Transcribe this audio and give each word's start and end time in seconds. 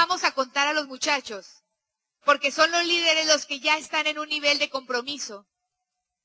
vamos 0.00 0.24
a 0.24 0.32
contar 0.32 0.66
a 0.66 0.72
los 0.72 0.86
muchachos, 0.86 1.62
porque 2.24 2.50
son 2.50 2.70
los 2.70 2.84
líderes 2.86 3.26
los 3.26 3.44
que 3.44 3.60
ya 3.60 3.76
están 3.76 4.06
en 4.06 4.18
un 4.18 4.30
nivel 4.30 4.58
de 4.58 4.70
compromiso, 4.70 5.46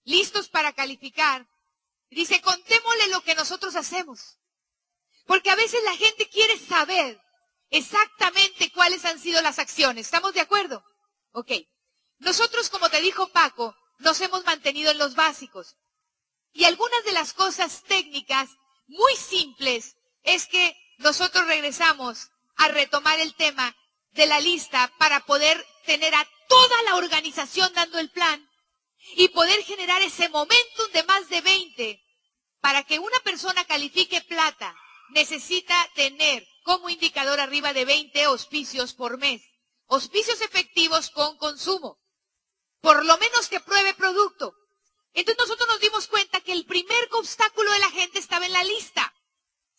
listos 0.05 0.47
para 0.47 0.71
calificar. 0.71 1.45
Dice, 2.09 2.39
contémosle 2.39 3.09
lo 3.09 3.21
que 3.21 3.36
nosotros 3.36 3.75
hacemos. 3.75 4.38
Porque 5.25 5.50
a 5.50 5.55
veces 5.55 5.83
la 5.83 5.97
gente 5.97 6.29
quiere 6.29 6.57
saber 6.57 7.19
exactamente 7.69 8.71
cuáles 8.71 9.04
han 9.04 9.19
sido 9.19 9.41
las 9.41 9.59
acciones. 9.59 10.05
¿Estamos 10.05 10.33
de 10.33 10.39
acuerdo? 10.42 10.86
Ok. 11.33 11.51
Nosotros, 12.19 12.69
como 12.69 12.89
te 12.89 13.01
dijo 13.01 13.28
Paco, 13.28 13.75
nos 14.00 14.21
hemos 14.21 14.46
mantenido 14.46 14.92
en 14.92 15.00
los 15.00 15.15
básicos. 15.15 15.75
Y 16.54 16.64
algunas 16.64 17.04
de 17.04 17.11
las 17.11 17.33
cosas 17.33 17.83
técnicas 17.83 18.51
muy 18.87 19.15
simples 19.18 19.97
es 20.23 20.47
que 20.47 20.78
nosotros 21.00 21.46
regresamos 21.47 22.29
a 22.57 22.68
retomar 22.69 23.19
el 23.19 23.36
tema 23.36 23.75
de 24.11 24.25
la 24.25 24.39
lista 24.39 24.91
para 24.97 25.25
poder 25.25 25.65
tener 25.86 26.13
a 26.15 26.27
toda 26.47 26.83
la 26.83 26.96
organización 26.96 27.71
dando 27.73 28.00
el 28.00 28.09
plan 28.09 28.50
y 29.15 29.27
poder 29.29 29.61
generar 29.63 30.01
ese 30.01 30.29
momentum 30.29 30.91
de 30.93 31.04
más 31.04 31.29
de 31.29 31.41
20. 31.41 32.02
Para 32.61 32.83
que 32.83 32.99
una 32.99 33.19
persona 33.19 33.66
califique 33.66 34.22
plata, 34.22 34.75
necesita 35.09 35.75
tener 35.94 36.47
como 36.63 36.89
indicador 36.89 37.39
arriba 37.39 37.73
de 37.73 37.86
20 37.86 38.23
auspicios 38.23 38.94
por 38.94 39.17
mes. 39.17 39.44
Auspicios 39.88 40.41
efectivos 40.41 41.11
con 41.11 41.38
consumo. 41.38 41.99
Por 42.81 43.05
lo 43.05 43.17
menos 43.17 43.47
que 43.47 43.59
pruebe 43.59 43.94
producto. 43.94 44.55
Entonces 45.13 45.39
nosotros 45.39 45.67
nos 45.69 45.80
dimos 45.80 46.08
cuenta 46.08 46.41
que 46.41 46.53
el 46.53 46.66
primer 46.66 47.08
obstáculo 47.11 47.71
de 47.71 47.80
la 47.80 47.91
gente 47.91 48.19
estaba 48.19 48.45
en 48.45 48.53
la 48.53 48.63
lista. 48.63 49.13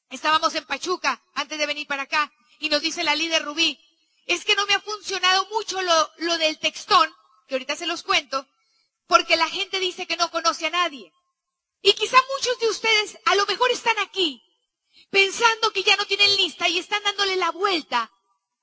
Estábamos 0.09 0.55
en 0.55 0.65
Pachuca 0.65 1.23
antes 1.35 1.59
de 1.59 1.67
venir 1.67 1.87
para 1.87 2.05
acá 2.05 2.33
y 2.59 2.69
nos 2.69 2.83
dice 2.83 3.05
la 3.05 3.15
líder 3.15 3.45
Rubí, 3.45 3.79
es 4.27 4.45
que 4.45 4.57
no 4.57 4.67
me 4.67 4.75
ha 4.75 4.81
funcionado 4.81 5.47
mucho 5.51 5.81
lo, 5.83 6.11
lo 6.19 6.39
del 6.39 6.59
textón, 6.59 7.13
que 7.47 7.55
ahorita 7.55 7.77
se 7.77 7.87
los 7.87 8.03
cuento, 8.03 8.47
porque 9.07 9.37
la 9.37 9.49
gente 9.49 9.79
dice 9.79 10.07
que 10.07 10.17
no 10.17 10.31
conoce 10.31 10.67
a 10.67 10.71
nadie. 10.71 11.13
Y 11.83 11.93
quizá 11.93 12.17
muchos 12.35 12.59
de 12.59 12.69
ustedes 12.69 13.19
a 13.25 13.35
lo 13.37 13.47
mejor 13.47 13.71
están 13.71 13.99
aquí 14.01 14.43
pensando 15.11 15.73
que 15.73 15.83
ya 15.83 15.97
no 15.97 16.07
tienen 16.07 16.37
lista 16.37 16.69
y 16.69 16.79
están 16.79 17.03
dándole 17.05 17.37
la 17.37 17.51
vuelta 17.51 18.11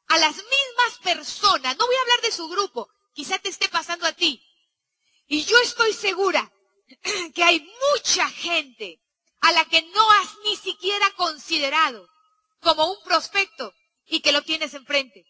a 0.07 0.17
las 0.17 0.35
mismas 0.35 1.00
personas. 1.02 1.78
No 1.78 1.85
voy 1.85 1.95
a 1.95 2.02
hablar 2.02 2.22
de 2.22 2.31
su 2.31 2.47
grupo, 2.50 2.89
quizá 3.13 3.39
te 3.39 3.50
esté 3.50 3.69
pasando 3.69 4.05
a 4.05 4.13
ti. 4.13 4.44
Y 5.28 5.45
yo 5.45 5.57
estoy 5.59 5.94
segura 5.94 6.52
que 7.33 7.44
hay 7.44 7.66
mucha 7.94 8.30
gente 8.30 9.00
a 9.41 9.52
la 9.52 9.66
que 9.66 9.81
no 9.81 10.11
has 10.11 10.38
ni 10.44 10.55
siquiera 10.55 11.09
considerado 11.16 12.07
como 12.59 12.91
un 12.91 13.03
prospecto 13.03 13.73
y 14.05 14.21
que 14.21 14.31
lo 14.31 14.41
tienes 14.41 14.73
enfrente. 14.73 15.25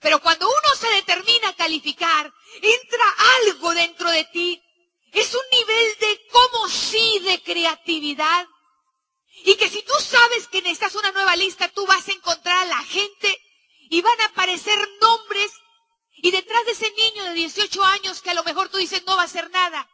Pero 0.00 0.20
cuando 0.20 0.48
uno 0.48 0.74
se 0.76 0.88
determina 0.88 1.48
a 1.48 1.56
calificar, 1.56 2.32
entra 2.60 3.04
algo 3.40 3.72
dentro 3.72 4.10
de 4.10 4.24
ti. 4.24 4.62
Es 5.12 5.32
un 5.32 5.58
nivel 5.58 5.98
de 6.00 6.20
como 6.32 6.68
sí 6.68 7.20
de 7.20 7.40
creatividad. 7.42 8.46
Y 9.44 9.54
que 9.54 9.68
si 9.68 9.82
tú 9.82 9.92
sabes 10.00 10.48
que 10.48 10.60
necesitas 10.60 10.94
una 10.96 11.12
nueva 11.12 11.36
lista, 11.36 11.68
tú 11.68 11.86
vas 11.86 12.06
a 12.08 12.12
encontrar 12.12 12.58
a 12.58 12.64
la 12.64 12.82
gente 12.84 13.40
y 13.90 14.02
van 14.02 14.20
a 14.20 14.26
aparecer 14.26 14.76
nombres. 15.00 15.52
Y 16.16 16.30
detrás 16.30 16.64
de 16.66 16.72
ese 16.72 16.90
niño 16.90 17.24
de 17.24 17.34
18 17.34 17.84
años 17.84 18.22
que 18.22 18.30
a 18.30 18.34
lo 18.34 18.44
mejor 18.44 18.68
tú 18.68 18.78
dices 18.78 19.04
no 19.06 19.16
va 19.16 19.22
a 19.22 19.26
hacer 19.26 19.50
nada, 19.50 19.88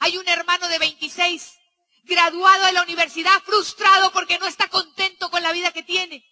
hay 0.00 0.18
un 0.18 0.28
hermano 0.28 0.68
de 0.68 0.78
26, 0.78 1.58
graduado 2.04 2.66
de 2.66 2.72
la 2.72 2.82
universidad, 2.82 3.42
frustrado 3.42 4.12
porque 4.12 4.38
no 4.38 4.46
está 4.46 4.68
contento 4.68 5.30
con 5.30 5.42
la 5.42 5.52
vida 5.52 5.72
que 5.72 5.82
tiene. 5.82 6.24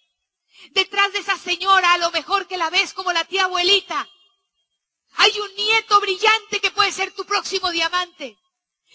Detrás 0.71 1.11
de 1.13 1.19
esa 1.19 1.37
señora, 1.37 1.93
a 1.93 1.97
lo 1.97 2.11
mejor 2.11 2.47
que 2.47 2.57
la 2.57 2.69
ves 2.69 2.93
como 2.93 3.11
la 3.11 3.25
tía 3.25 3.45
abuelita, 3.45 4.07
hay 5.15 5.39
un 5.39 5.55
nieto 5.55 5.99
brillante 5.99 6.59
que 6.59 6.71
puede 6.71 6.91
ser 6.91 7.13
tu 7.13 7.25
próximo 7.25 7.69
diamante. 7.71 8.37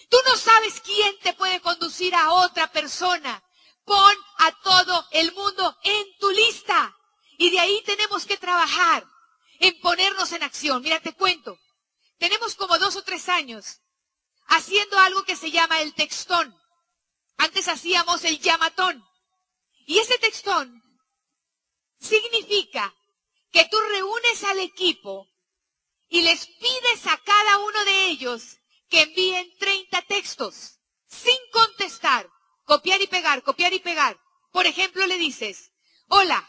Tú 0.09 0.17
no 0.27 0.37
sabes 0.37 0.81
quién 0.81 1.19
te 1.21 1.35
puede 1.35 1.61
conducir 1.61 2.15
a 2.15 2.33
otra 2.33 2.71
persona. 2.73 3.43
Pon 3.85 4.15
a 4.39 4.53
todo 4.63 5.07
el 5.13 5.33
mundo 5.33 5.77
en 5.83 6.07
tu 6.19 6.31
lista. 6.31 6.95
Y 7.39 7.51
de 7.51 7.61
ahí 7.61 7.83
tenemos 7.85 8.27
que 8.27 8.37
trabajar 8.37 9.07
en 9.61 9.79
ponernos 9.81 10.33
en 10.33 10.43
acción. 10.43 10.83
Mira, 10.83 11.01
te 11.01 11.13
cuento. 11.13 11.59
Tenemos 12.19 12.55
como 12.55 12.79
dos 12.79 12.97
o 12.97 13.03
tres 13.03 13.29
años 13.29 13.81
haciendo 14.49 14.99
algo 14.99 15.25
que 15.25 15.37
se 15.37 15.51
llama 15.51 15.81
el 15.81 15.95
textón. 15.95 16.55
Antes 17.37 17.69
hacíamos 17.69 18.25
el 18.25 18.41
llamatón. 18.41 19.05
Y 19.87 19.99
ese 19.99 20.19
textón 20.19 20.83
significa 21.99 22.95
que 23.51 23.65
tú 23.71 23.77
reúnes 23.81 24.45
al 24.45 24.61
equipo 24.61 25.29
y 26.09 26.23
les 26.23 26.47
pides 26.47 27.07
a 27.07 27.17
cada 27.19 27.59
uno 27.59 27.85
de 27.85 28.07
ellos 28.07 28.59
que 28.89 29.03
envíen 29.03 29.51
30 29.59 30.03
textos 30.03 30.79
sin 31.07 31.37
contestar, 31.53 32.29
copiar 32.65 33.01
y 33.03 33.07
pegar, 33.07 33.43
copiar 33.43 33.73
y 33.73 33.81
pegar. 33.81 34.19
Por 34.53 34.67
ejemplo, 34.67 35.07
le 35.07 35.19
dices, 35.19 35.73
hola, 36.09 36.49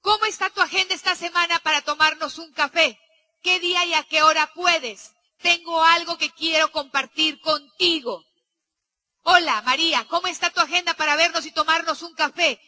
¿cómo 0.00 0.24
está 0.26 0.50
tu 0.50 0.60
agenda 0.60 0.94
esta 0.94 1.14
semana 1.16 1.58
para 1.60 1.82
tomarnos 1.82 2.38
un 2.38 2.52
café? 2.52 2.98
¿Qué 3.42 3.60
día 3.60 3.84
y 3.84 3.94
a 3.94 4.04
qué 4.04 4.22
hora 4.22 4.50
puedes? 4.54 5.12
Tengo 5.38 5.82
algo 5.82 6.16
que 6.16 6.30
quiero 6.30 6.70
compartir 6.72 7.40
contigo. 7.40 8.24
Hola, 9.22 9.62
María, 9.62 10.06
¿cómo 10.08 10.26
está 10.28 10.50
tu 10.50 10.60
agenda 10.60 10.94
para 10.94 11.16
vernos 11.16 11.46
y 11.46 11.50
tomarnos 11.50 12.02
un 12.02 12.14
café? 12.14 12.60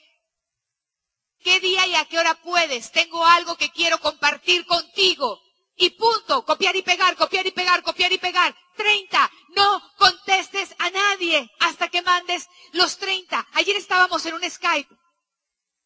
¿Qué 1.46 1.60
día 1.60 1.86
y 1.86 1.94
a 1.94 2.04
qué 2.06 2.18
hora 2.18 2.34
puedes? 2.34 2.90
Tengo 2.90 3.24
algo 3.24 3.56
que 3.56 3.70
quiero 3.70 4.00
compartir 4.00 4.66
contigo. 4.66 5.40
Y 5.76 5.90
punto, 5.90 6.44
copiar 6.44 6.74
y 6.74 6.82
pegar, 6.82 7.14
copiar 7.14 7.46
y 7.46 7.52
pegar, 7.52 7.84
copiar 7.84 8.12
y 8.12 8.18
pegar. 8.18 8.52
30. 8.76 9.30
No 9.54 9.80
contestes 9.96 10.74
a 10.80 10.90
nadie 10.90 11.48
hasta 11.60 11.86
que 11.86 12.02
mandes 12.02 12.48
los 12.72 12.98
30. 12.98 13.46
Ayer 13.52 13.76
estábamos 13.76 14.26
en 14.26 14.34
un 14.34 14.50
Skype 14.50 14.92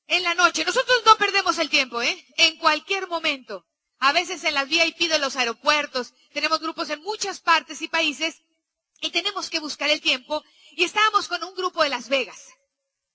en 0.06 0.22
la 0.22 0.32
noche. 0.32 0.64
Nosotros 0.64 1.02
no 1.04 1.16
perdemos 1.16 1.58
el 1.58 1.68
tiempo, 1.68 2.00
¿eh? 2.00 2.26
En 2.38 2.56
cualquier 2.56 3.06
momento. 3.06 3.66
A 3.98 4.12
veces 4.12 4.42
en 4.44 4.54
las 4.54 4.66
VIP 4.66 5.10
de 5.10 5.18
los 5.18 5.36
aeropuertos, 5.36 6.14
tenemos 6.32 6.60
grupos 6.60 6.88
en 6.88 7.02
muchas 7.02 7.40
partes 7.40 7.82
y 7.82 7.88
países 7.88 8.40
y 9.02 9.10
tenemos 9.10 9.50
que 9.50 9.60
buscar 9.60 9.90
el 9.90 10.00
tiempo. 10.00 10.42
Y 10.70 10.84
estábamos 10.84 11.28
con 11.28 11.44
un 11.44 11.54
grupo 11.54 11.82
de 11.82 11.90
Las 11.90 12.08
Vegas. 12.08 12.46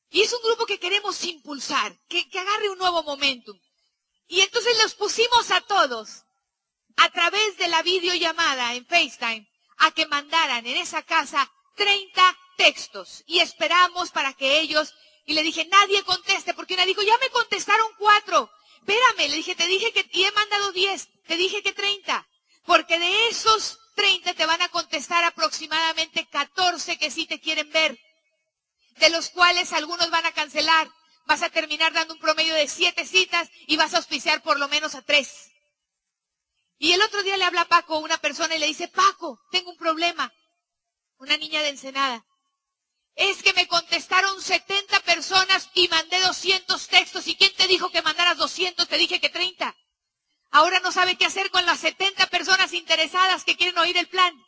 Y 0.10 0.22
es 0.22 0.34
un 0.34 0.42
grupo 0.44 0.66
que 0.66 0.80
queremos 0.80 1.24
impulsar, 1.26 1.98
que, 2.08 2.30
que 2.30 2.40
agarre 2.40 2.70
un 2.70 2.78
nuevo 2.78 3.04
momentum. 3.04 3.60
Y 4.28 4.42
entonces 4.42 4.78
los 4.82 4.96
pusimos 4.96 5.52
a 5.52 5.62
todos 5.62 6.24
a 6.98 7.10
través 7.10 7.58
de 7.58 7.68
la 7.68 7.82
videollamada 7.84 8.74
en 8.74 8.86
FaceTime 8.86 9.48
a 9.78 9.92
que 9.92 10.08
mandaran 10.08 10.66
en 10.66 10.78
esa 10.78 11.04
casa 11.04 11.52
30 11.76 12.38
textos 12.58 13.24
y 13.28 13.40
esperamos 13.40 14.12
para 14.12 14.34
que 14.34 14.60
ellos, 14.60 14.94
y 15.26 15.34
le 15.34 15.44
dije, 15.44 15.66
nadie 15.66 16.04
conteste, 16.04 16.54
porque 16.54 16.74
una 16.74 16.86
dijo, 16.86 17.02
ya 17.02 17.18
me 17.18 17.30
contestaron 17.30 17.88
cuatro. 17.98 18.50
Espérame, 18.78 19.30
le 19.30 19.38
dije, 19.38 19.56
te 19.56 19.68
dije 19.68 19.92
que 19.92 20.08
y 20.14 20.24
he 20.24 20.32
mandado 20.32 20.72
10, 20.72 21.10
te 21.28 21.38
dije 21.38 21.64
que 21.64 21.74
30, 21.74 22.28
porque 22.66 23.00
de 23.00 23.28
esos 23.30 23.80
30 23.96 24.34
te 24.34 24.46
van 24.46 24.62
a 24.62 24.70
contestar 24.70 25.24
aproximadamente 25.24 26.28
14 26.28 26.98
que 26.98 27.12
sí 27.12 27.26
te 27.26 27.40
quieren 27.40 27.70
ver, 27.72 28.00
de 28.96 29.10
los 29.10 29.30
cuales 29.30 29.74
algunos 29.74 30.10
van 30.10 30.26
a 30.26 30.32
cancelar. 30.32 30.90
Vas 31.26 31.42
a 31.42 31.50
terminar 31.50 31.92
dando 31.94 32.14
un 32.14 32.20
promedio 32.20 32.54
de 32.54 32.68
7 32.68 33.06
citas 33.06 33.50
y 33.68 33.78
vas 33.78 33.94
a 33.94 33.98
auspiciar 33.98 34.42
por 34.44 34.60
lo 34.60 34.68
menos 34.68 34.96
a 34.96 35.02
3. 35.02 35.52
Y 36.78 36.92
el 36.92 37.02
otro 37.02 37.24
día 37.24 37.38
le 37.38 37.46
habla 37.46 37.62
a 37.62 37.68
Paco, 37.68 38.00
una 38.00 38.18
persona, 38.18 38.56
y 38.56 38.60
le 38.60 38.68
dice, 38.68 38.88
Paco, 38.88 39.40
tengo 39.52 39.72
un 39.72 39.78
problema. 39.78 40.32
Una 41.18 41.38
niña 41.38 41.62
de 41.62 41.70
Ensenada. 41.70 42.26
Es 43.16 43.42
que 43.42 43.54
me 43.54 43.68
contestaron 43.68 44.42
70 44.42 45.00
personas 45.02 45.70
y 45.74 45.88
mandé 45.88 46.20
200 46.20 46.88
textos. 46.88 47.28
¿Y 47.28 47.36
quién 47.38 47.54
te 47.56 47.68
dijo 47.68 47.90
que 47.90 48.02
mandaras 48.02 48.38
200? 48.38 48.88
Te 48.88 48.98
dije 48.98 49.22
que 49.22 49.30
30. 49.30 49.74
Ahora 50.52 50.80
no 50.82 50.92
sabe 50.92 51.18
qué 51.18 51.26
hacer 51.26 51.50
con 51.50 51.66
las 51.66 51.80
70 51.80 52.28
personas 52.28 52.74
interesadas 52.74 53.46
que 53.46 53.56
quieren 53.56 53.78
oír 53.78 53.98
el 53.98 54.08
plan. 54.08 54.45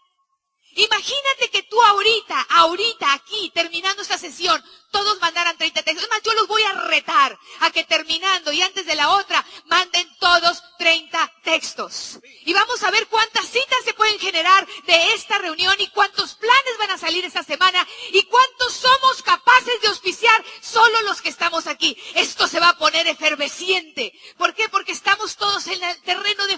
Imagínate 0.78 1.50
que 1.52 1.64
tú 1.64 1.82
ahorita, 1.82 2.40
ahorita, 2.50 3.12
aquí, 3.14 3.52
terminando 3.54 4.04
esta 4.04 4.18
sesión, 4.20 4.64
todos 4.92 5.20
mandaran 5.20 5.58
30 5.58 5.82
textos. 5.82 6.04
Es 6.04 6.10
más, 6.10 6.22
yo 6.22 6.34
los 6.36 6.48
voy 6.48 6.62
a 6.64 6.74
retar 6.74 7.38
a 7.62 7.72
que 7.72 7.84
terminando 7.84 8.52
y 8.52 8.62
antes 8.62 8.86
de 8.86 8.96
la 8.96 9.10
otra, 9.10 9.44
manden 9.66 10.08
todos 10.20 10.62
30 10.78 11.34
textos. 11.44 12.20
Y 12.46 12.54
vamos 12.54 12.84
a 12.84 12.92
ver 12.92 13.08
cuántas 13.08 13.48
citas 13.48 13.80
se 13.84 13.96
pueden 13.96 14.20
generar 14.20 14.68
de 14.86 15.14
esta 15.14 15.40
reunión 15.40 15.76
y 15.80 15.88
cuántos 15.90 16.36
planes 16.36 16.78
van 16.78 16.92
a 16.92 16.98
salir 16.98 17.26
esta 17.26 17.44
semana 17.44 17.86
y 18.12 18.22
cuántos 18.24 18.74
somos 18.74 19.24
capaces 19.24 19.82
de 19.82 19.88
auspiciar 19.88 20.46
solo 20.62 21.02
los 21.02 21.22
que 21.22 21.30
estamos 21.30 21.68
aquí. 21.68 21.98
Esto 22.14 22.48
se 22.48 22.60
va 22.60 22.70
a 22.70 22.78
poner 22.78 23.08
efervesciente. 23.08 24.14
¿Por 24.38 24.54
qué? 24.54 24.70
Porque 24.70 24.92
estamos 24.92 25.38
todos 25.38 25.66
en 25.68 25.84
el 25.84 26.02
terreno 26.04 26.46
de 26.48 26.57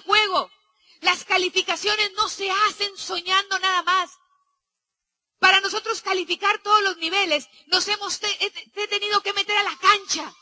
calificaciones 1.40 2.12
no 2.18 2.28
se 2.28 2.52
hacen 2.52 2.98
soñando 2.98 3.58
nada 3.60 3.82
más. 3.84 4.12
Para 5.40 5.62
nosotros 5.62 6.02
calificar 6.02 6.62
todos 6.62 6.84
los 6.84 6.98
niveles, 6.98 7.48
nos 7.68 7.88
hemos 7.88 8.20
tenido 8.20 9.22
que 9.22 9.32
meter 9.32 9.56
a 9.56 9.64
la 9.64 9.78
cancha. 9.78 10.34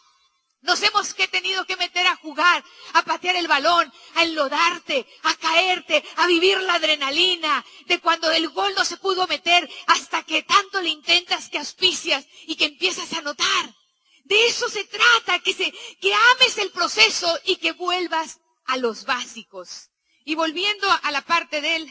Nos 0.61 0.81
hemos 0.81 1.13
que 1.13 1.27
tenido 1.27 1.67
que 1.67 1.77
meter 1.77 2.07
a 2.07 2.15
jugar, 2.15 2.63
a 2.94 3.03
patear 3.03 3.35
el 3.35 3.47
balón, 3.47 3.94
a 4.15 4.23
enlodarte, 4.23 5.05
a 5.21 5.35
caerte, 5.35 6.03
a 6.15 6.25
vivir 6.25 6.59
la 6.61 6.73
adrenalina 6.73 7.63
de 7.85 8.00
cuando 8.00 8.31
el 8.31 8.50
gol 8.50 8.73
no 8.75 8.83
se 8.83 8.97
pudo 8.97 9.27
meter 9.27 9.69
hasta 9.85 10.23
que 10.23 10.41
tanto 10.41 10.81
le 10.81 10.89
intentas 10.89 11.47
que 11.47 11.59
auspicias 11.59 12.25
y 12.47 12.55
que 12.55 12.65
empiezas 12.65 13.13
a 13.13 13.21
notar. 13.21 13.75
De 14.23 14.47
eso 14.47 14.67
se 14.67 14.83
trata, 14.85 15.38
que, 15.43 15.53
se, 15.53 15.71
que 16.01 16.11
ames 16.11 16.57
el 16.57 16.71
proceso 16.71 17.39
y 17.45 17.57
que 17.57 17.73
vuelvas 17.73 18.39
a 18.65 18.77
los 18.77 19.05
básicos. 19.05 19.91
Y 20.27 20.35
volviendo 20.35 20.91
a 20.91 21.12
la 21.12 21.21
parte 21.21 21.62
del 21.62 21.89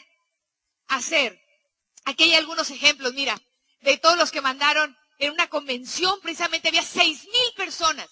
hacer, 0.89 1.41
aquí 2.05 2.25
hay 2.25 2.35
algunos 2.35 2.69
ejemplos, 2.69 3.15
mira, 3.15 3.41
de 3.81 3.97
todos 3.97 4.19
los 4.19 4.31
que 4.31 4.43
mandaron 4.43 4.95
en 5.19 5.33
una 5.33 5.49
convención, 5.49 6.21
precisamente 6.21 6.69
había 6.69 6.83
seis 6.83 7.25
mil 7.25 7.55
personas. 7.57 8.11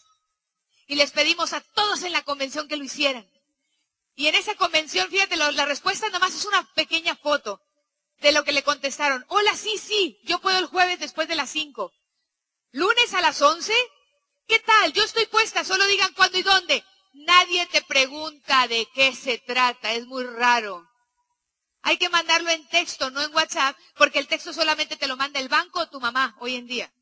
Y 0.86 0.94
les 0.94 1.10
pedimos 1.10 1.52
a 1.52 1.60
todos 1.60 2.04
en 2.04 2.12
la 2.12 2.22
convención 2.22 2.68
que 2.68 2.78
lo 2.78 2.84
hicieran. 2.84 3.30
Y 4.14 4.28
en 4.28 4.34
esa 4.34 4.54
convención, 4.54 5.10
fíjate, 5.10 5.36
la 5.36 5.66
respuesta 5.66 6.06
nada 6.06 6.20
más 6.20 6.34
es 6.34 6.46
una 6.46 6.72
pequeña 6.72 7.14
foto 7.16 7.60
de 8.22 8.32
lo 8.32 8.44
que 8.44 8.52
le 8.52 8.62
contestaron. 8.62 9.26
Hola, 9.28 9.54
sí, 9.54 9.76
sí, 9.76 10.18
yo 10.24 10.38
puedo 10.40 10.58
el 10.58 10.64
jueves 10.64 11.00
después 11.00 11.28
de 11.28 11.36
las 11.36 11.50
cinco. 11.50 11.92
Lunes 12.70 13.12
a 13.12 13.20
las 13.20 13.42
once, 13.42 13.74
¿qué 14.48 14.58
tal? 14.60 14.90
Yo 14.94 15.04
estoy 15.04 15.26
puesta, 15.26 15.64
solo 15.64 15.84
digan 15.84 16.14
cuándo 16.14 16.38
y 16.38 16.42
dónde. 16.42 16.82
Nadie 17.14 17.64
te 17.66 17.80
pregunta 17.82 18.66
de 18.66 18.88
qué 18.92 19.14
se 19.14 19.38
trata, 19.38 19.92
es 19.92 20.06
muy 20.06 20.24
raro. 20.24 20.84
Hay 21.82 21.96
que 21.96 22.08
mandarlo 22.08 22.50
en 22.50 22.66
texto, 22.68 23.08
no 23.10 23.22
en 23.22 23.32
WhatsApp, 23.32 23.76
porque 23.96 24.18
el 24.18 24.26
texto 24.26 24.52
solamente 24.52 24.96
te 24.96 25.06
lo 25.06 25.16
manda 25.16 25.38
el 25.38 25.48
banco 25.48 25.80
o 25.80 25.88
tu 25.88 26.00
mamá 26.00 26.36
hoy 26.40 26.56
en 26.56 26.66
día. 26.66 26.92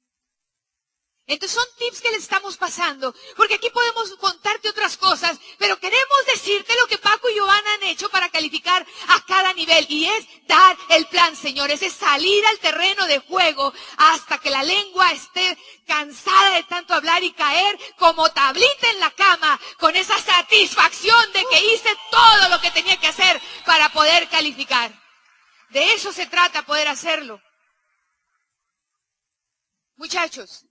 Entonces 1.26 1.56
son 1.56 1.68
tips 1.78 2.00
que 2.00 2.10
le 2.10 2.16
estamos 2.16 2.56
pasando, 2.56 3.14
porque 3.36 3.54
aquí 3.54 3.70
podemos 3.70 4.10
contarte 4.16 4.68
otras 4.68 4.96
cosas, 4.96 5.38
pero 5.56 5.78
queremos 5.78 6.26
decirte 6.26 6.74
lo 6.80 6.88
que 6.88 6.98
Paco 6.98 7.30
y 7.30 7.34
Giovanna 7.34 7.74
han 7.74 7.84
hecho 7.84 8.08
para 8.10 8.28
calificar 8.28 8.84
a 9.06 9.24
cada 9.24 9.52
nivel, 9.52 9.86
y 9.88 10.06
es 10.06 10.26
dar 10.48 10.76
el 10.88 11.06
plan, 11.06 11.36
señores, 11.36 11.80
es 11.80 11.92
salir 11.92 12.44
al 12.46 12.58
terreno 12.58 13.06
de 13.06 13.20
juego 13.20 13.72
hasta 13.98 14.38
que 14.38 14.50
la 14.50 14.64
lengua 14.64 15.12
esté 15.12 15.56
cansada 15.86 16.56
de 16.56 16.64
tanto 16.64 16.92
hablar 16.92 17.22
y 17.22 17.32
caer 17.32 17.78
como 17.98 18.28
tablita 18.32 18.90
en 18.90 18.98
la 18.98 19.10
cama, 19.12 19.60
con 19.78 19.94
esa 19.94 20.18
satisfacción 20.18 21.32
de 21.32 21.44
que 21.50 21.72
hice 21.72 21.96
todo 22.10 22.48
lo 22.48 22.60
que 22.60 22.72
tenía 22.72 22.98
que 22.98 23.06
hacer 23.06 23.40
para 23.64 23.90
poder 23.90 24.28
calificar. 24.28 24.92
De 25.70 25.94
eso 25.94 26.12
se 26.12 26.26
trata 26.26 26.66
poder 26.66 26.88
hacerlo. 26.88 27.40
Muchachos, 29.96 30.66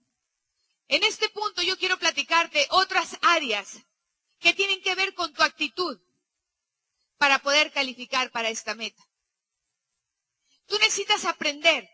en 0.92 1.02
este 1.04 1.30
punto 1.30 1.62
yo 1.62 1.78
quiero 1.78 1.98
platicarte 1.98 2.66
otras 2.68 3.16
áreas 3.22 3.78
que 4.38 4.52
tienen 4.52 4.82
que 4.82 4.94
ver 4.94 5.14
con 5.14 5.32
tu 5.32 5.42
actitud 5.42 5.98
para 7.16 7.38
poder 7.38 7.72
calificar 7.72 8.30
para 8.30 8.50
esta 8.50 8.74
meta. 8.74 9.02
Tú 10.66 10.76
necesitas 10.78 11.24
aprender 11.24 11.88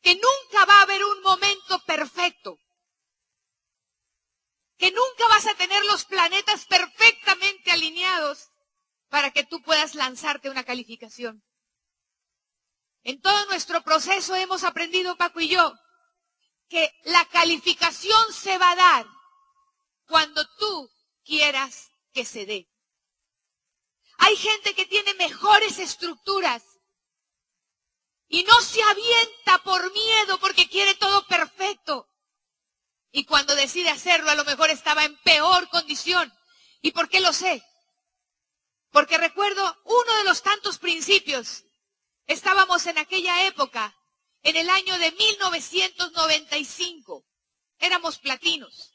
que 0.00 0.14
nunca 0.14 0.64
va 0.64 0.78
a 0.78 0.82
haber 0.82 1.04
un 1.04 1.20
momento 1.20 1.78
perfecto, 1.84 2.58
que 4.78 4.90
nunca 4.90 5.28
vas 5.28 5.46
a 5.46 5.54
tener 5.54 5.84
los 5.84 6.06
planetas 6.06 6.64
perfectamente 6.64 7.70
alineados 7.70 8.48
para 9.10 9.30
que 9.30 9.44
tú 9.44 9.60
puedas 9.60 9.94
lanzarte 9.94 10.48
una 10.48 10.64
calificación. 10.64 11.44
En 13.02 13.20
todo 13.20 13.44
nuestro 13.46 13.82
proceso 13.82 14.34
hemos 14.36 14.64
aprendido, 14.64 15.18
Paco 15.18 15.40
y 15.40 15.48
yo, 15.48 15.74
que 16.68 16.90
la 17.04 17.24
calificación 17.26 18.32
se 18.32 18.58
va 18.58 18.70
a 18.70 18.76
dar 18.76 19.06
cuando 20.06 20.46
tú 20.58 20.90
quieras 21.24 21.90
que 22.12 22.24
se 22.24 22.46
dé. 22.46 22.68
Hay 24.18 24.36
gente 24.36 24.74
que 24.74 24.86
tiene 24.86 25.14
mejores 25.14 25.78
estructuras 25.78 26.62
y 28.28 28.44
no 28.44 28.60
se 28.62 28.82
avienta 28.82 29.58
por 29.64 29.92
miedo 29.92 30.38
porque 30.38 30.68
quiere 30.68 30.94
todo 30.94 31.26
perfecto. 31.26 32.08
Y 33.10 33.26
cuando 33.26 33.54
decide 33.54 33.90
hacerlo, 33.90 34.30
a 34.30 34.34
lo 34.34 34.44
mejor 34.44 34.70
estaba 34.70 35.04
en 35.04 35.16
peor 35.22 35.68
condición. 35.68 36.32
¿Y 36.80 36.92
por 36.92 37.08
qué 37.08 37.20
lo 37.20 37.32
sé? 37.32 37.62
Porque 38.90 39.18
recuerdo 39.18 39.80
uno 39.84 40.16
de 40.18 40.24
los 40.24 40.42
tantos 40.42 40.78
principios. 40.78 41.64
Estábamos 42.26 42.86
en 42.86 42.98
aquella 42.98 43.46
época 43.46 43.96
en 44.44 44.56
el 44.56 44.70
año 44.70 44.96
de 44.98 45.10
1995. 45.10 47.24
Éramos 47.78 48.18
platinos. 48.18 48.92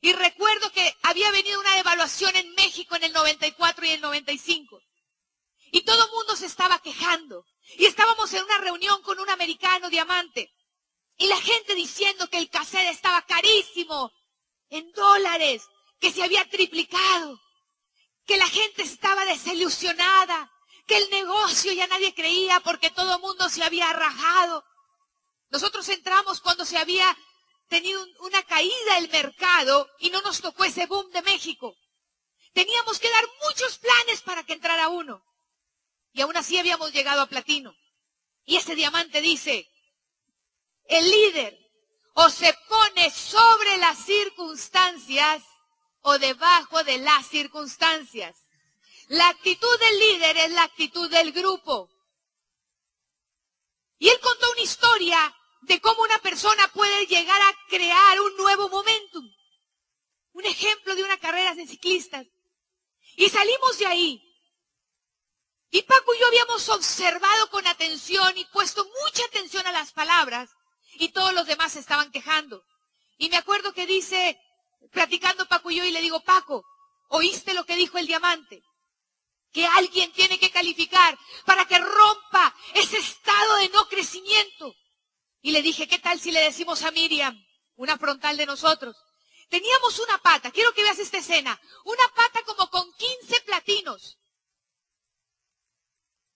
Y 0.00 0.12
recuerdo 0.12 0.70
que 0.72 0.94
había 1.02 1.30
venido 1.30 1.58
una 1.58 1.78
evaluación 1.78 2.36
en 2.36 2.54
México 2.54 2.96
en 2.96 3.04
el 3.04 3.12
94 3.12 3.86
y 3.86 3.90
el 3.90 4.02
95. 4.02 4.82
Y 5.72 5.80
todo 5.82 6.04
el 6.04 6.10
mundo 6.10 6.36
se 6.36 6.46
estaba 6.46 6.80
quejando. 6.80 7.46
Y 7.78 7.86
estábamos 7.86 8.32
en 8.34 8.44
una 8.44 8.58
reunión 8.58 9.00
con 9.02 9.18
un 9.18 9.30
americano 9.30 9.88
diamante. 9.88 10.52
Y 11.16 11.28
la 11.28 11.40
gente 11.40 11.74
diciendo 11.74 12.28
que 12.28 12.38
el 12.38 12.50
cassette 12.50 12.90
estaba 12.90 13.22
carísimo, 13.22 14.12
en 14.68 14.92
dólares, 14.92 15.62
que 15.98 16.12
se 16.12 16.22
había 16.22 16.46
triplicado, 16.50 17.40
que 18.26 18.36
la 18.36 18.48
gente 18.48 18.82
estaba 18.82 19.24
desilusionada, 19.24 20.52
que 20.86 20.96
el 20.96 21.10
negocio 21.10 21.72
ya 21.72 21.86
nadie 21.88 22.14
creía 22.14 22.60
porque 22.60 22.90
todo 22.90 23.16
el 23.16 23.20
mundo 23.20 23.48
se 23.48 23.64
había 23.64 23.92
rajado. 23.92 24.64
Nosotros 25.50 25.88
entramos 25.88 26.40
cuando 26.40 26.64
se 26.64 26.78
había 26.78 27.16
tenido 27.68 28.04
una 28.20 28.42
caída 28.44 28.98
el 28.98 29.08
mercado 29.08 29.90
y 29.98 30.10
no 30.10 30.20
nos 30.22 30.40
tocó 30.40 30.64
ese 30.64 30.86
boom 30.86 31.10
de 31.10 31.22
México. 31.22 31.76
Teníamos 32.52 32.98
que 32.98 33.10
dar 33.10 33.24
muchos 33.44 33.78
planes 33.78 34.22
para 34.22 34.44
que 34.44 34.54
entrara 34.54 34.88
uno. 34.88 35.22
Y 36.12 36.22
aún 36.22 36.36
así 36.36 36.56
habíamos 36.56 36.92
llegado 36.92 37.20
a 37.20 37.26
platino. 37.26 37.76
Y 38.44 38.56
ese 38.56 38.74
diamante 38.74 39.20
dice, 39.20 39.68
el 40.84 41.10
líder 41.10 41.58
o 42.14 42.30
se 42.30 42.56
pone 42.68 43.10
sobre 43.10 43.76
las 43.78 43.98
circunstancias 43.98 45.42
o 46.00 46.18
debajo 46.18 46.82
de 46.84 46.98
las 46.98 47.26
circunstancias. 47.26 48.45
La 49.08 49.28
actitud 49.28 49.78
del 49.78 49.98
líder 49.98 50.36
es 50.36 50.50
la 50.50 50.64
actitud 50.64 51.08
del 51.10 51.32
grupo. 51.32 51.88
Y 53.98 54.08
él 54.08 54.18
contó 54.20 54.50
una 54.52 54.62
historia 54.62 55.36
de 55.62 55.80
cómo 55.80 56.02
una 56.02 56.18
persona 56.18 56.66
puede 56.72 57.06
llegar 57.06 57.40
a 57.40 57.56
crear 57.68 58.20
un 58.20 58.36
nuevo 58.36 58.68
momentum. 58.68 59.24
Un 60.32 60.44
ejemplo 60.44 60.94
de 60.94 61.04
una 61.04 61.16
carrera 61.18 61.54
de 61.54 61.66
ciclistas. 61.66 62.26
Y 63.16 63.28
salimos 63.28 63.78
de 63.78 63.86
ahí. 63.86 64.22
Y 65.70 65.82
Paco 65.82 66.14
y 66.14 66.18
yo 66.18 66.26
habíamos 66.26 66.68
observado 66.68 67.50
con 67.50 67.66
atención 67.66 68.36
y 68.36 68.44
puesto 68.46 68.84
mucha 69.04 69.24
atención 69.26 69.66
a 69.66 69.72
las 69.72 69.92
palabras. 69.92 70.50
Y 70.94 71.10
todos 71.10 71.32
los 71.32 71.46
demás 71.46 71.72
se 71.72 71.80
estaban 71.80 72.10
quejando. 72.10 72.64
Y 73.18 73.28
me 73.28 73.36
acuerdo 73.36 73.72
que 73.72 73.86
dice, 73.86 74.38
platicando 74.92 75.46
Paco 75.46 75.70
y 75.70 75.76
yo, 75.76 75.84
y 75.84 75.92
le 75.92 76.00
digo, 76.00 76.20
Paco, 76.20 76.64
¿oíste 77.08 77.54
lo 77.54 77.64
que 77.64 77.76
dijo 77.76 77.98
el 77.98 78.06
diamante? 78.06 78.62
Que 79.56 79.66
alguien 79.66 80.12
tiene 80.12 80.38
que 80.38 80.50
calificar 80.50 81.18
para 81.46 81.64
que 81.66 81.78
rompa 81.78 82.54
ese 82.74 82.98
estado 82.98 83.56
de 83.56 83.70
no 83.70 83.88
crecimiento. 83.88 84.76
Y 85.40 85.52
le 85.52 85.62
dije, 85.62 85.88
¿qué 85.88 85.98
tal 85.98 86.20
si 86.20 86.30
le 86.30 86.40
decimos 86.40 86.82
a 86.82 86.90
Miriam, 86.90 87.34
una 87.76 87.96
frontal 87.96 88.36
de 88.36 88.44
nosotros? 88.44 88.94
Teníamos 89.48 89.98
una 90.00 90.18
pata, 90.18 90.50
quiero 90.50 90.74
que 90.74 90.82
veas 90.82 90.98
esta 90.98 91.16
escena, 91.16 91.58
una 91.84 92.06
pata 92.14 92.42
como 92.42 92.68
con 92.68 92.92
15 92.92 93.40
platinos. 93.46 94.18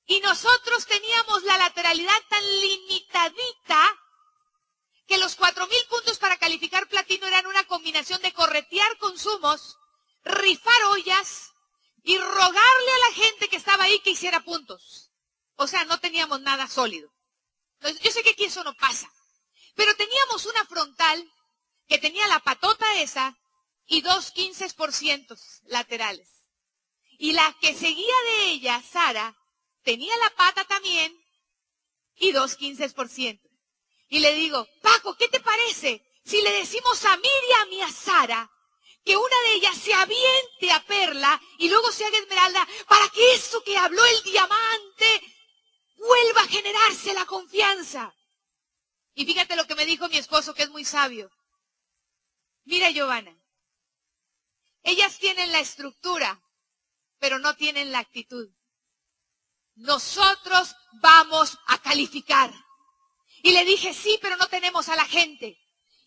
Y 0.07 0.21
nosotros 0.21 0.87
teníamos 0.87 1.43
la 1.43 1.59
lateralidad 1.59 2.23
tan 2.31 2.61
limitadita 2.63 4.01
que 5.07 5.19
los 5.19 5.37
cuatro 5.37 5.67
mil 5.67 5.87
puntos 5.91 6.19
para 6.19 6.39
calificar 6.39 6.89
platino 6.89 7.27
eran 7.27 7.47
una 7.47 7.67
combinación 7.67 8.23
de 8.23 8.33
corretear 8.33 8.97
consumos, 8.97 9.77
rifar 10.25 10.85
ollas, 10.85 11.50
y 12.03 12.19
rogarle 12.19 12.91
a 12.91 13.09
la 13.09 13.15
gente 13.15 13.49
que 13.49 13.57
estaba 13.57 13.85
ahí 13.85 14.01
que 14.01 14.11
hiciera 14.11 14.41
puntos. 14.41 15.11
O 15.57 15.67
sea, 15.67 15.85
no 15.85 16.01
teníamos 16.01 16.41
nada 16.41 16.67
sólido. 16.69 17.13
yo 17.81 18.11
sé 18.11 18.23
que 18.23 18.31
aquí 18.31 18.45
eso 18.45 18.65
no 18.65 18.75
pasa. 18.75 19.11
Pero 19.75 19.95
teníamos 19.97 20.47
una 20.47 20.65
frontal 20.67 21.31
que 21.87 21.99
tenía 21.99 22.27
la 22.29 22.41
patota 22.41 23.01
esa 23.01 23.37
y 23.87 24.01
dos 24.01 24.33
ciento 24.93 25.37
laterales. 25.65 26.47
Y 27.19 27.33
la 27.33 27.55
que 27.61 27.75
seguía 27.75 28.15
de 28.29 28.45
ella, 28.47 28.83
Sara, 28.83 29.37
tenía 29.83 30.17
la 30.19 30.31
pata 30.31 30.65
también 30.65 31.15
y 32.17 32.33
dos 32.33 32.57
ciento. 33.09 33.49
Y 34.09 34.21
le 34.21 34.35
digo, 34.35 34.67
Paco, 34.83 35.17
¿qué 35.17 35.29
te 35.29 35.41
parece 35.41 36.03
si 36.25 36.41
le 36.43 36.53
decimos 36.53 37.05
a 37.05 37.17
Miriam 37.17 37.73
y 37.73 37.81
a 37.83 37.93
Sara 37.93 38.51
que 39.05 39.17
una 39.17 39.37
de 39.47 39.55
ellas 39.55 39.77
se 39.77 39.95
aviente 39.95 40.73
a 40.73 40.85
perla 40.85 41.41
y 41.59 41.69
luego 41.69 41.91
se 41.93 42.05
haga 42.05 42.19
esmeralda 42.19 42.67
para 42.89 43.09
que 43.11 43.35
eso 43.35 43.63
que 43.65 43.77
habló 43.77 44.05
el 44.05 44.23
diamante 44.25 45.23
vuelva 45.97 46.43
a 46.43 46.49
generarse 46.49 47.15
la 47.15 47.27
confianza. 47.27 48.15
Y 49.15 49.27
fíjate 49.27 49.57
lo 49.57 49.67
que 49.67 49.75
me 49.75 49.87
dijo 49.87 50.09
mi 50.09 50.17
esposo, 50.17 50.55
que 50.55 50.63
es 50.65 50.71
muy 50.71 50.85
sabio. 50.85 51.31
Mira, 52.65 52.91
Giovanna, 52.91 53.37
Ellas 54.83 55.19
tienen 55.19 55.53
la 55.53 55.61
estructura, 55.61 56.41
pero 57.19 57.39
no 57.39 57.55
tienen 57.55 57.93
la 57.93 57.99
actitud. 57.99 58.49
Nosotros 59.75 60.75
vamos 61.03 61.59
a 61.67 61.79
calificar. 61.83 62.51
Y 63.43 63.53
le 63.53 63.65
dije, 63.65 63.93
sí, 63.93 64.19
pero 64.23 64.37
no 64.37 64.49
tenemos 64.49 64.89
a 64.89 64.97
la 64.97 65.05
gente. 65.05 65.60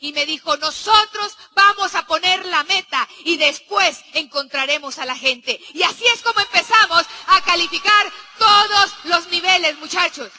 Y 0.04 0.12
me 0.12 0.26
dijo, 0.26 0.58
nosotros 0.58 1.38
vamos 1.56 1.96
a 1.96 2.06
poner 2.06 2.46
la 2.48 2.66
meta 2.66 3.08
y 3.24 3.38
después 3.38 4.02
encontraremos 4.12 5.00
a 5.00 5.06
la 5.06 5.16
gente. 5.16 5.62
Y 5.74 5.82
así 5.84 6.06
es 6.14 6.22
como 6.22 6.42
empezamos 6.42 7.06
a 7.28 7.42
calificar 7.42 8.12
todos 8.38 8.92
los 9.06 9.30
niveles, 9.30 9.80
muchachos. 9.80 10.30